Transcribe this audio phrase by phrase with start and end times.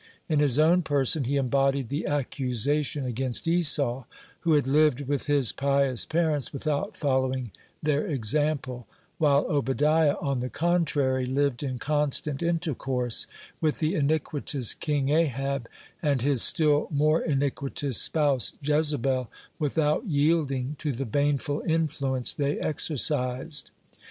[0.27, 4.05] In his own person he embodied the accusation against Esau,
[4.39, 7.51] who had lived with his pious parents without following
[7.83, 8.87] their example,
[9.19, 13.27] while Obadiah, on the contrary, lived in constant intercourse
[13.61, 15.69] with the iniquitous King Ahab
[16.01, 19.29] and his still more iniquitous spouse Jezebel
[19.59, 23.69] without yielding to the baneful influence they exercised.